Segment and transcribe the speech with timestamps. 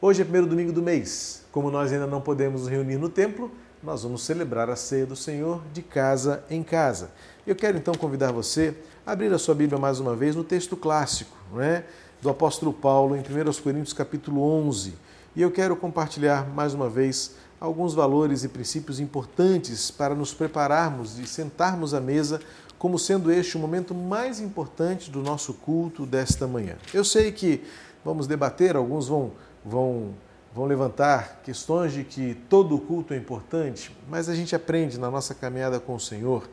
[0.00, 1.42] Hoje é primeiro domingo do mês.
[1.50, 3.50] Como nós ainda não podemos nos reunir no templo,
[3.82, 7.10] nós vamos celebrar a ceia do Senhor de casa em casa.
[7.44, 10.76] Eu quero então convidar você a abrir a sua Bíblia mais uma vez no texto
[10.76, 11.84] clássico, não é?
[12.22, 14.94] do apóstolo Paulo em 1 Coríntios capítulo 11.
[15.34, 21.18] E eu quero compartilhar mais uma vez alguns valores e princípios importantes para nos prepararmos
[21.18, 22.38] e sentarmos à mesa
[22.78, 26.76] como sendo este o momento mais importante do nosso culto desta manhã.
[26.94, 27.64] Eu sei que
[28.04, 29.32] vamos debater, alguns vão,
[29.68, 30.14] vão,
[30.54, 35.34] vão levantar questões de que todo culto é importante, mas a gente aprende na nossa
[35.34, 36.48] caminhada com o Senhor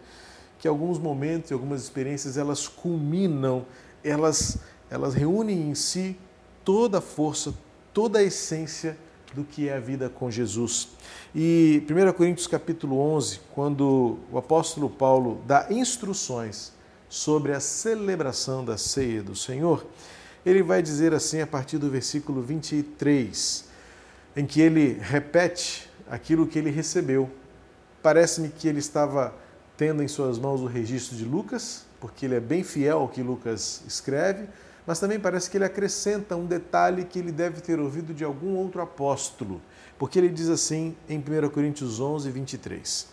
[0.60, 3.66] que alguns momentos e algumas experiências elas culminam,
[4.04, 4.58] elas,
[4.90, 6.18] elas reúnem em si
[6.64, 7.54] toda a força,
[7.94, 8.98] toda a essência
[9.34, 10.90] do que é a vida com Jesus.
[11.36, 16.72] E 1 Coríntios capítulo 11, quando o apóstolo Paulo dá instruções
[17.10, 19.86] sobre a celebração da ceia do Senhor,
[20.46, 23.66] ele vai dizer assim a partir do versículo 23,
[24.36, 27.30] em que ele repete aquilo que ele recebeu.
[28.04, 29.34] Parece-me que ele estava
[29.76, 33.24] tendo em suas mãos o registro de Lucas, porque ele é bem fiel ao que
[33.24, 34.48] Lucas escreve,
[34.86, 38.56] mas também parece que ele acrescenta um detalhe que ele deve ter ouvido de algum
[38.56, 39.60] outro apóstolo,
[39.98, 43.08] porque ele diz assim em 1 Coríntios 11, 23: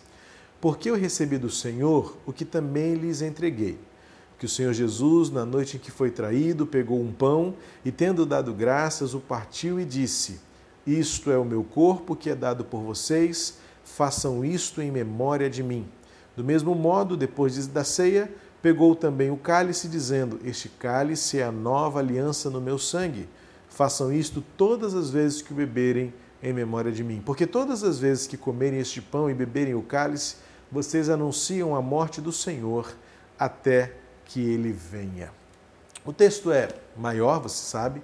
[0.61, 3.79] Porque eu recebi do Senhor o que também lhes entreguei.
[4.43, 7.53] Que o Senhor Jesus, na noite em que foi traído, pegou um pão
[7.85, 10.37] e, tendo dado graças, o partiu e disse:
[10.85, 15.63] Isto é o meu corpo que é dado por vocês, façam isto em memória de
[15.63, 15.87] mim.
[16.35, 18.29] Do mesmo modo, depois da ceia,
[18.61, 23.29] pegou também o cálice, dizendo: Este cálice é a nova aliança no meu sangue.
[23.69, 27.23] Façam isto todas as vezes que o beberem em memória de mim.
[27.25, 30.35] Porque todas as vezes que comerem este pão e beberem o cálice,
[30.69, 32.93] vocês anunciam a morte do Senhor
[33.39, 35.31] até que ele venha.
[36.05, 38.01] O texto é maior, você sabe,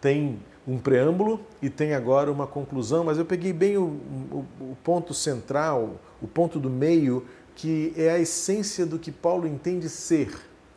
[0.00, 4.76] tem um preâmbulo e tem agora uma conclusão, mas eu peguei bem o, o, o
[4.84, 10.30] ponto central, o ponto do meio que é a essência do que Paulo entende ser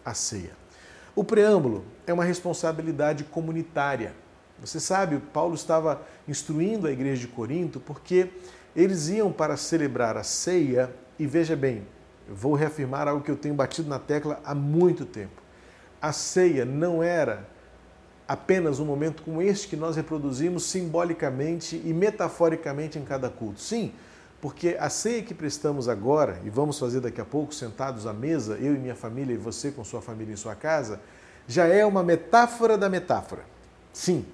[0.04, 0.52] a ceia.
[1.16, 4.16] O preâmbulo é uma responsabilidade comunitária.
[4.60, 8.30] Você sabe, Paulo estava instruindo a igreja de Corinto porque
[8.76, 10.90] eles iam para celebrar a ceia
[11.20, 11.86] e veja bem,
[12.34, 15.42] vou reafirmar algo que eu tenho batido na tecla há muito tempo.
[16.02, 17.48] A ceia não era
[18.28, 23.60] apenas um momento como este que nós reproduzimos simbolicamente e metaforicamente em cada culto.
[23.60, 23.94] Sim,
[24.40, 28.56] porque a ceia que prestamos agora, e vamos fazer daqui a pouco sentados à mesa,
[28.56, 31.00] eu e minha família e você com sua família em sua casa,
[31.48, 33.44] já é uma metáfora da metáfora.
[33.92, 34.26] Sim.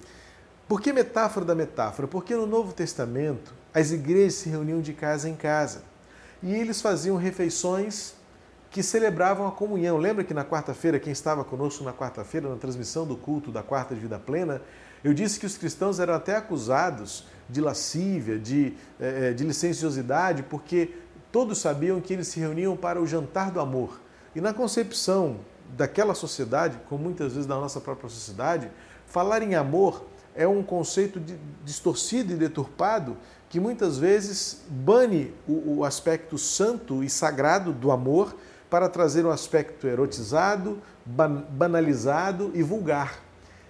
[0.68, 2.06] Por que metáfora da metáfora?
[2.06, 5.87] Porque no Novo Testamento as igrejas se reuniam de casa em casa
[6.42, 8.14] e eles faziam refeições
[8.70, 9.96] que celebravam a comunhão.
[9.96, 13.94] Lembra que na quarta-feira, quem estava conosco na quarta-feira, na transmissão do culto da quarta
[13.94, 14.60] de vida plena,
[15.02, 20.94] eu disse que os cristãos eram até acusados de lascívia, de, é, de licenciosidade, porque
[21.32, 24.00] todos sabiam que eles se reuniam para o jantar do amor.
[24.34, 25.38] E na concepção
[25.76, 28.70] daquela sociedade, como muitas vezes da nossa própria sociedade,
[29.06, 30.04] falar em amor
[30.34, 31.20] é um conceito
[31.64, 33.16] distorcido e deturpado
[33.48, 38.36] que muitas vezes bane o, o aspecto santo e sagrado do amor
[38.68, 43.22] para trazer um aspecto erotizado, banalizado e vulgar.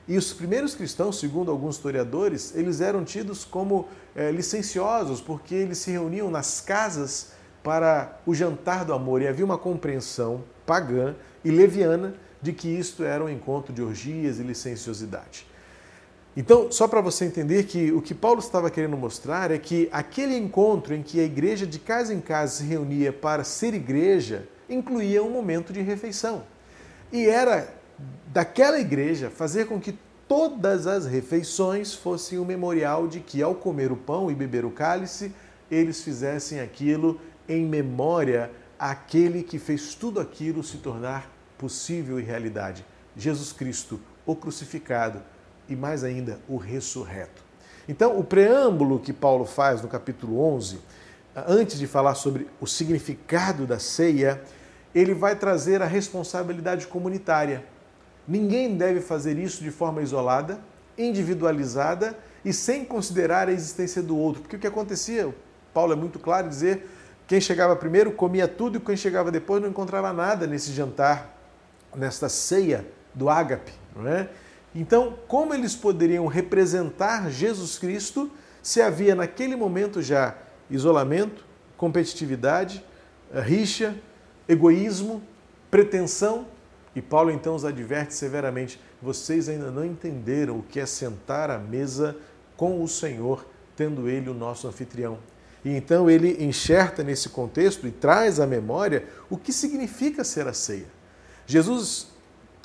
[0.08, 5.78] E os primeiros cristãos, segundo alguns historiadores, eles eram tidos como é, licenciosos, porque eles
[5.78, 9.20] se reuniam nas casas para o jantar do amor.
[9.20, 11.14] E havia uma compreensão pagã
[11.44, 15.46] e leviana de que isto era um encontro de orgias e licenciosidade.
[16.36, 20.36] Então, só para você entender que o que Paulo estava querendo mostrar é que aquele
[20.36, 25.22] encontro em que a igreja de casa em casa se reunia para ser igreja incluía
[25.22, 26.44] um momento de refeição.
[27.10, 27.74] E era
[28.26, 33.90] daquela igreja fazer com que todas as refeições fossem um memorial de que, ao comer
[33.90, 35.32] o pão e beber o cálice,
[35.70, 42.84] eles fizessem aquilo em memória àquele que fez tudo aquilo se tornar possível e realidade:
[43.16, 45.22] Jesus Cristo, o crucificado
[45.68, 47.42] e, mais ainda, o ressurreto.
[47.88, 50.78] Então, o preâmbulo que Paulo faz no capítulo 11,
[51.46, 54.42] antes de falar sobre o significado da ceia,
[54.94, 57.64] ele vai trazer a responsabilidade comunitária.
[58.26, 60.58] Ninguém deve fazer isso de forma isolada,
[60.96, 64.42] individualizada e sem considerar a existência do outro.
[64.42, 65.34] Porque o que acontecia,
[65.72, 66.88] Paulo é muito claro em dizer,
[67.26, 71.38] quem chegava primeiro comia tudo e quem chegava depois não encontrava nada nesse jantar,
[71.94, 73.72] nesta ceia do ágape.
[73.94, 74.28] Não é?
[74.74, 78.30] Então, como eles poderiam representar Jesus Cristo
[78.62, 80.36] se havia naquele momento já
[80.70, 81.44] isolamento,
[81.76, 82.84] competitividade,
[83.32, 83.94] rixa,
[84.46, 85.22] egoísmo,
[85.70, 86.46] pretensão
[86.98, 91.56] e Paulo então os adverte severamente: vocês ainda não entenderam o que é sentar à
[91.56, 92.16] mesa
[92.56, 95.18] com o Senhor, tendo ele o nosso anfitrião.
[95.64, 100.52] E então ele enxerta nesse contexto e traz à memória o que significa ser a
[100.52, 100.86] ceia.
[101.46, 102.08] Jesus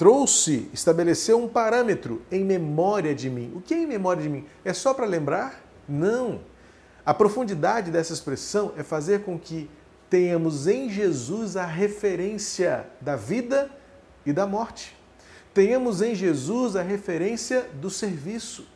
[0.04, 3.54] trouxe, estabeleceu um parâmetro em memória de mim.
[3.56, 4.44] O que é em memória de mim?
[4.66, 5.64] É só para lembrar?
[5.88, 6.42] Não.
[7.06, 9.70] A profundidade dessa expressão é fazer com que
[10.10, 13.72] tenhamos em Jesus a referência da vida
[14.26, 14.94] e da morte.
[15.54, 18.68] Tenhamos em Jesus a referência do serviço.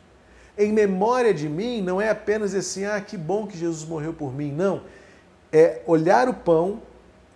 [0.56, 4.32] Em memória de mim não é apenas assim, ah, que bom que Jesus morreu por
[4.34, 4.50] mim.
[4.50, 4.80] Não.
[5.52, 6.80] É olhar o pão,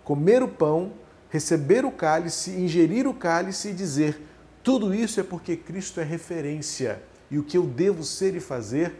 [0.03, 0.93] comer o pão,
[1.33, 4.21] receber o cálice, ingerir o cálice e dizer:
[4.63, 7.01] tudo isso é porque Cristo é referência
[7.31, 8.93] e o que eu devo ser e fazer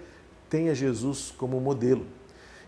[0.50, 2.08] tenha Jesus como modelo.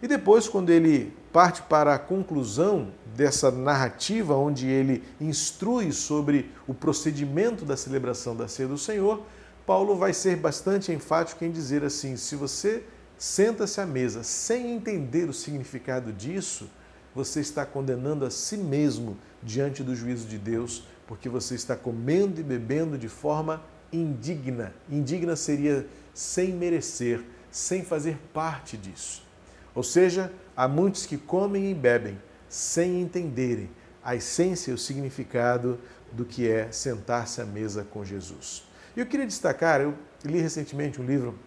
[0.03, 6.73] E depois, quando ele parte para a conclusão dessa narrativa, onde ele instrui sobre o
[6.73, 9.23] procedimento da celebração da ceia do Senhor,
[9.65, 12.83] Paulo vai ser bastante enfático em dizer assim: se você
[13.17, 16.69] senta-se à mesa sem entender o significado disso,
[17.15, 22.41] você está condenando a si mesmo diante do juízo de Deus, porque você está comendo
[22.41, 24.73] e bebendo de forma indigna.
[24.89, 29.25] Indigna seria sem merecer, sem fazer parte disso.
[29.73, 32.19] Ou seja, há muitos que comem e bebem
[32.49, 33.69] sem entenderem
[34.03, 35.79] a essência e o significado
[36.11, 38.63] do que é sentar-se à mesa com Jesus.
[38.95, 41.37] E eu queria destacar, eu li recentemente um livro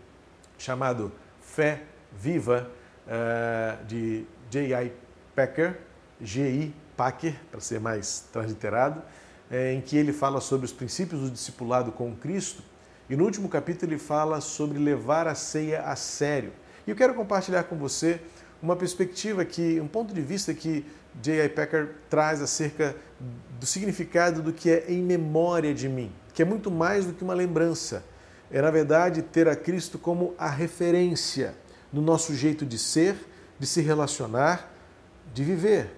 [0.59, 1.83] chamado Fé
[2.13, 2.71] Viva,
[3.07, 4.93] eh, de J.I.
[5.39, 5.79] Packer,
[6.21, 6.75] G.I.
[6.97, 9.01] Packer, para ser mais transliterado,
[9.49, 12.61] eh, em que ele fala sobre os princípios do discipulado com Cristo
[13.09, 16.51] e no último capítulo ele fala sobre levar a ceia a sério.
[16.85, 18.21] E eu quero compartilhar com você
[18.61, 20.85] uma perspectiva que, um ponto de vista que
[21.23, 21.51] J.I.
[21.51, 22.97] Packer traz acerca
[23.61, 27.23] do significado do que é em memória de mim, que é muito mais do que
[27.23, 28.03] uma lembrança.
[28.51, 31.55] É, na verdade, ter a Cristo como a referência
[31.93, 33.15] no nosso jeito de ser,
[33.57, 34.75] de se relacionar,
[35.33, 35.95] de viver.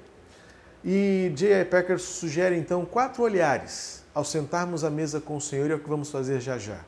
[0.84, 1.64] E J.I.
[1.66, 5.78] Packer sugere então quatro olhares ao sentarmos à mesa com o Senhor e é o
[5.78, 6.80] que vamos fazer já já.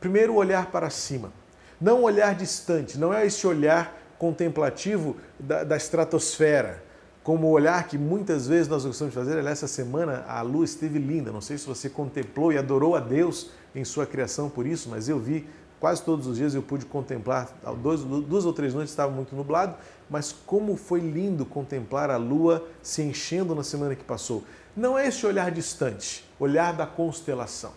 [0.00, 1.32] Primeiro, olhar para cima.
[1.80, 6.80] Não olhar distante, não é esse olhar contemplativo da, da estratosfera,
[7.24, 9.32] como o olhar que muitas vezes nós gostamos de fazer.
[9.32, 11.32] Aliás, essa semana a lua esteve linda.
[11.32, 15.08] Não sei se você contemplou e adorou a Deus em sua criação por isso, mas
[15.08, 15.48] eu vi
[15.82, 17.48] quase todos os dias eu pude contemplar.
[17.82, 19.74] Dois, duas ou três noites estava muito nublado,
[20.08, 24.44] mas como foi lindo contemplar a lua se enchendo na semana que passou.
[24.76, 27.72] Não é esse olhar distante, olhar da constelação.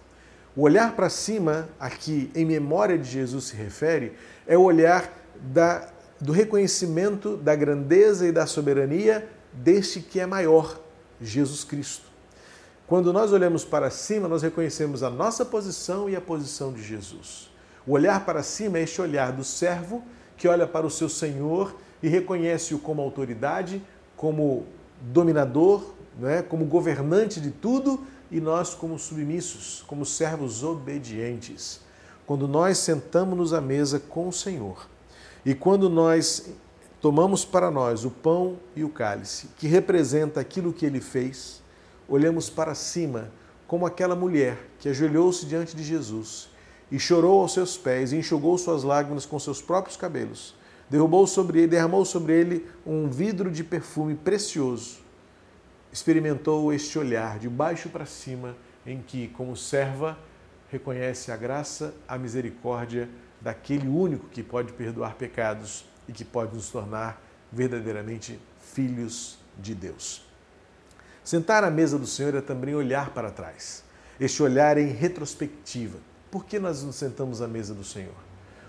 [0.56, 4.13] O olhar para cima, aqui em memória de Jesus se refere,
[4.46, 5.12] é o olhar
[5.42, 5.90] da,
[6.22, 10.80] do reconhecimento da grandeza e da soberania deste que é maior,
[11.19, 12.06] Jesus Cristo.
[12.86, 17.55] Quando nós olhamos para cima, nós reconhecemos a nossa posição e a posição de Jesus.
[17.88, 20.04] O olhar para cima é este olhar do servo
[20.38, 23.82] que olha para o seu Senhor e reconhece-o como autoridade,
[24.18, 24.66] como
[25.02, 31.80] dominador, né, como governante de tudo e nós, como submissos, como servos obedientes,
[32.26, 34.88] quando nós sentamos-nos à mesa com o Senhor
[35.46, 36.50] e quando nós
[37.00, 41.62] tomamos para nós o pão e o cálice, que representa aquilo que ele fez,
[42.10, 43.30] olhamos para cima
[43.68, 46.50] como aquela mulher que ajoelhou-se diante de Jesus
[46.92, 50.56] e chorou aos seus pés e enxugou suas lágrimas com seus próprios cabelos,
[50.90, 55.06] derrubou sobre ele, derramou sobre ele um vidro de perfume precioso
[55.95, 60.19] experimentou este olhar de baixo para cima, em que, como serva,
[60.69, 63.07] reconhece a graça, a misericórdia
[63.40, 70.21] daquele único que pode perdoar pecados e que pode nos tornar verdadeiramente filhos de Deus.
[71.24, 73.81] Sentar à mesa do Senhor é também olhar para trás.
[74.19, 75.98] Este olhar em retrospectiva.
[76.35, 78.13] Por que nós nos sentamos à mesa do Senhor?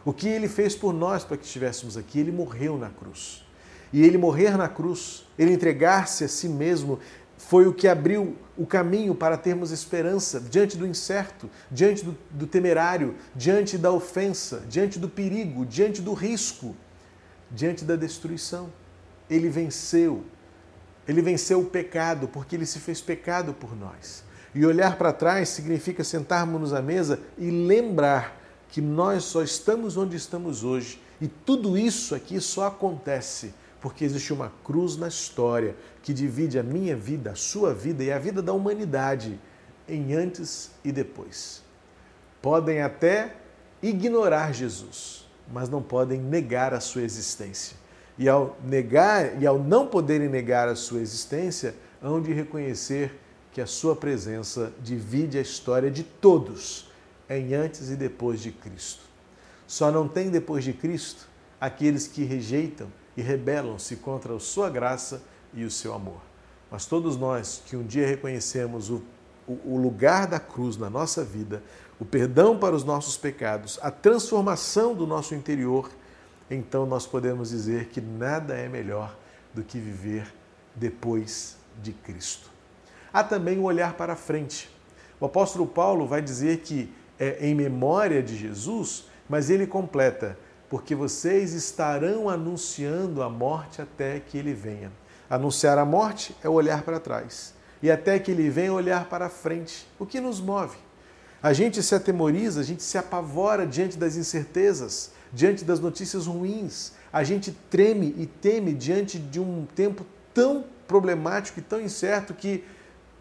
[0.04, 2.20] O que ele fez por nós para que estivéssemos aqui?
[2.20, 3.44] Ele morreu na cruz
[3.92, 7.00] e ele morrer na cruz, ele entregar-se a si mesmo,
[7.36, 12.46] foi o que abriu o caminho para termos esperança diante do incerto, diante do, do,
[12.46, 16.72] temerário, diante da ofensa, diante do perigo, diante do risco,
[17.50, 18.72] diante da destruição.
[19.28, 20.22] Ele venceu.
[21.08, 24.24] Ele venceu o pecado porque ele se fez pecado por nós.
[24.56, 30.16] E olhar para trás significa sentarmos-nos à mesa e lembrar que nós só estamos onde
[30.16, 30.98] estamos hoje.
[31.20, 36.62] E tudo isso aqui só acontece porque existe uma cruz na história que divide a
[36.62, 39.38] minha vida, a sua vida e a vida da humanidade
[39.86, 41.62] em antes e depois.
[42.40, 43.34] Podem até
[43.82, 47.76] ignorar Jesus, mas não podem negar a sua existência.
[48.16, 53.25] E ao negar e ao não poderem negar a sua existência, hão de reconhecer
[53.56, 56.90] que a sua presença divide a história de todos
[57.26, 59.00] em antes e depois de Cristo.
[59.66, 61.26] Só não tem depois de Cristo
[61.58, 65.22] aqueles que rejeitam e rebelam-se contra a sua graça
[65.54, 66.20] e o seu amor.
[66.70, 69.02] Mas todos nós que um dia reconhecemos o,
[69.48, 71.62] o lugar da cruz na nossa vida,
[71.98, 75.90] o perdão para os nossos pecados, a transformação do nosso interior,
[76.50, 79.16] então nós podemos dizer que nada é melhor
[79.54, 80.30] do que viver
[80.74, 82.54] depois de Cristo.
[83.16, 84.68] Há também o olhar para frente.
[85.18, 90.94] O apóstolo Paulo vai dizer que é em memória de Jesus, mas ele completa: porque
[90.94, 94.92] vocês estarão anunciando a morte até que ele venha.
[95.30, 97.54] Anunciar a morte é olhar para trás.
[97.82, 99.88] E até que ele venha, olhar para frente.
[99.98, 100.76] O que nos move?
[101.42, 106.92] A gente se atemoriza, a gente se apavora diante das incertezas, diante das notícias ruins.
[107.10, 110.04] A gente treme e teme diante de um tempo
[110.34, 112.62] tão problemático e tão incerto que,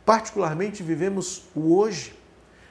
[0.06, 2.16] particularmente, vivemos o hoje.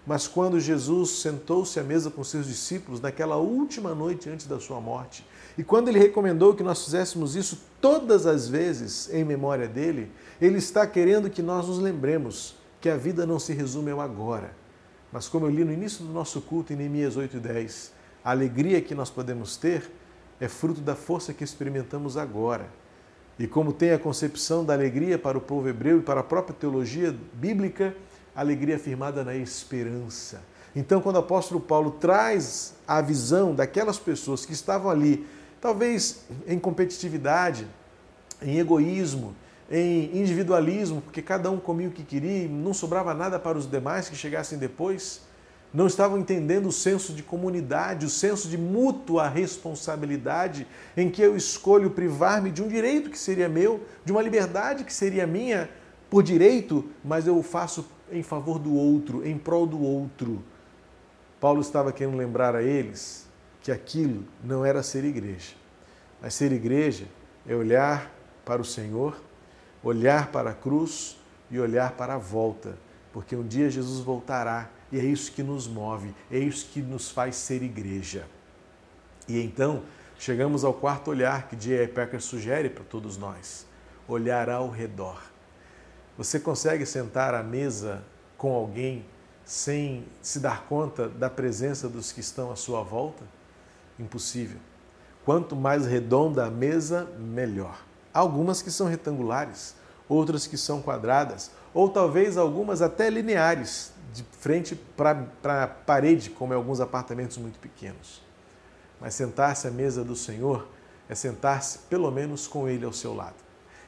[0.07, 4.81] Mas quando Jesus sentou-se à mesa com seus discípulos naquela última noite antes da sua
[4.81, 5.27] morte,
[5.57, 10.11] e quando ele recomendou que nós fizéssemos isso todas as vezes em memória dele,
[10.41, 14.55] ele está querendo que nós nos lembremos que a vida não se resume ao agora.
[15.11, 18.95] Mas como eu li no início do nosso culto em Neemias 8:10, a alegria que
[18.95, 19.91] nós podemos ter
[20.41, 22.69] é fruto da força que experimentamos agora.
[23.39, 26.55] E como tem a concepção da alegria para o povo hebreu e para a própria
[26.55, 27.95] teologia bíblica,
[28.35, 30.43] alegria firmada na esperança.
[30.75, 35.27] Então, quando o apóstolo Paulo traz a visão daquelas pessoas que estavam ali,
[35.61, 37.67] talvez em competitividade,
[38.43, 39.35] em egoísmo,
[39.71, 43.71] em individualismo, porque cada um comia o que queria e não sobrava nada para os
[43.71, 45.23] demais que chegassem depois,
[45.75, 51.37] não estavam entendendo o senso de comunidade, o senso de mútua responsabilidade, em que eu
[51.37, 55.69] escolho privar-me de um direito que seria meu, de uma liberdade que seria minha
[56.09, 60.45] por direito, mas eu o faço em favor do outro, em prol do outro.
[61.41, 63.27] Paulo estava querendo lembrar a eles
[63.61, 65.55] que aquilo não era ser igreja.
[66.23, 67.07] Mas ser igreja
[67.49, 68.13] é olhar
[68.45, 69.21] para o Senhor,
[69.83, 71.19] olhar para a cruz
[71.51, 72.79] e olhar para a volta,
[73.13, 77.11] porque um dia Jesus voltará e é isso que nos move, é isso que nos
[77.11, 78.27] faz ser igreja.
[79.27, 79.83] E então,
[80.17, 81.89] chegamos ao quarto olhar que J.I.
[81.89, 83.67] Packer sugere para todos nós:
[84.07, 85.21] olhar ao redor.
[86.17, 88.05] Você consegue sentar à mesa
[88.39, 89.05] com alguém
[89.45, 93.25] sem se dar conta da presença dos que estão à sua volta?
[93.99, 94.61] Impossível.
[95.25, 97.85] Quanto mais redonda a mesa, melhor.
[98.13, 99.75] Há algumas que são retangulares,
[100.09, 106.53] outras que são quadradas, ou talvez algumas até lineares, de frente para a parede, como
[106.53, 108.23] em alguns apartamentos muito pequenos.
[109.01, 110.69] Mas sentar-se à mesa do Senhor
[111.09, 113.35] é sentar-se pelo menos com Ele ao seu lado.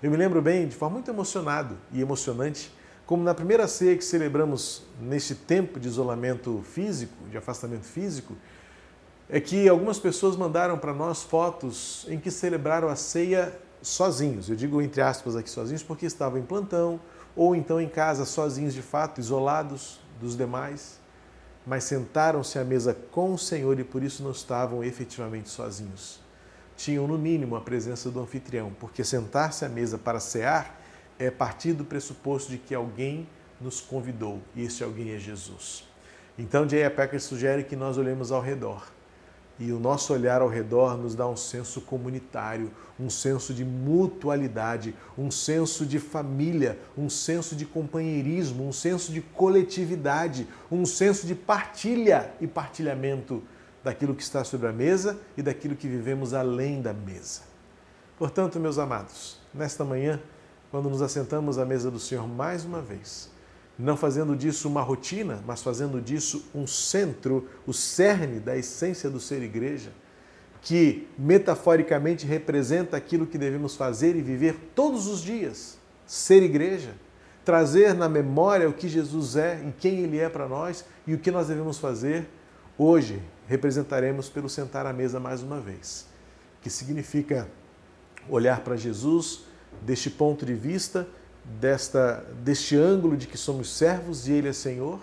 [0.02, 2.72] Eu me lembro bem, de forma muito emocionado e emocionante,
[3.06, 8.34] como na primeira ceia que celebramos neste tempo de isolamento físico, de afastamento físico,
[9.28, 14.48] é que algumas pessoas mandaram para nós fotos em que celebraram a ceia sozinhos.
[14.48, 17.00] Eu digo entre aspas aqui sozinhos porque estavam em plantão
[17.34, 20.98] ou então em casa sozinhos de fato, isolados dos demais,
[21.66, 26.24] mas sentaram-se à mesa com o Senhor e por isso não estavam efetivamente sozinhos
[26.76, 30.78] tinham no mínimo a presença do anfitrião, porque sentar-se à mesa para cear
[31.18, 33.26] é partir do pressuposto de que alguém
[33.60, 35.88] nos convidou e esse alguém é Jesus.
[36.38, 36.90] Então, J.A.
[36.90, 38.86] Packer sugere que nós olhemos ao redor.
[39.58, 42.70] E o nosso olhar ao redor nos dá um senso comunitário,
[43.00, 49.22] um senso de mutualidade, um senso de família, um senso de companheirismo, um senso de
[49.22, 53.42] coletividade, um senso de partilha e partilhamento
[53.82, 57.42] daquilo que está sobre a mesa e daquilo que vivemos além da mesa.
[58.18, 60.20] Portanto, meus amados, nesta manhã,
[60.70, 63.30] quando nos assentamos à mesa do Senhor mais uma vez,
[63.78, 69.20] não fazendo disso uma rotina, mas fazendo disso um centro, o cerne da essência do
[69.20, 69.92] ser igreja,
[70.62, 76.94] que metaforicamente representa aquilo que devemos fazer e viver todos os dias, ser igreja,
[77.44, 81.18] trazer na memória o que Jesus é e quem ele é para nós e o
[81.18, 82.26] que nós devemos fazer.
[82.76, 86.06] Hoje, representaremos pelo sentar à mesa mais uma vez,
[86.60, 87.48] que significa
[88.28, 89.44] olhar para Jesus
[89.82, 91.06] deste ponto de vista,
[91.60, 95.00] desta, deste ângulo de que somos servos e Ele é Senhor,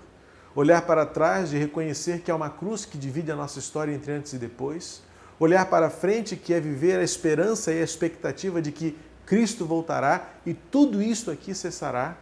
[0.56, 4.12] olhar para trás de reconhecer que há uma cruz que divide a nossa história entre
[4.12, 5.02] antes e depois,
[5.40, 10.30] olhar para frente que é viver a esperança e a expectativa de que Cristo voltará
[10.46, 12.18] e tudo isso aqui cessará,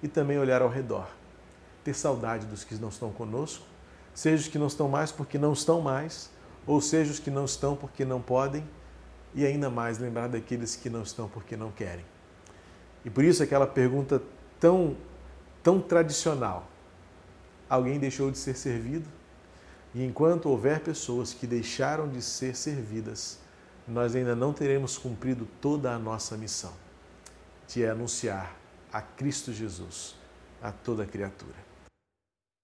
[0.00, 1.08] e também olhar ao redor,
[1.82, 3.64] ter saudade dos que não estão conosco
[4.18, 6.28] seja os que não estão mais porque não estão mais,
[6.66, 8.68] ou seja os que não estão porque não podem,
[9.32, 12.04] e ainda mais lembrar daqueles que não estão porque não querem.
[13.08, 14.22] E por isso aquela pergunta
[14.60, 14.94] tão,
[15.62, 16.68] tão tradicional:
[17.66, 19.08] alguém deixou de ser servido?
[19.94, 23.38] E enquanto houver pessoas que deixaram de ser servidas,
[23.86, 26.74] nós ainda não teremos cumprido toda a nossa missão,
[27.66, 28.54] de anunciar
[28.92, 30.14] a Cristo Jesus
[30.60, 31.67] a toda criatura.